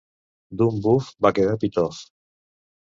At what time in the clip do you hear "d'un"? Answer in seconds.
0.61-0.81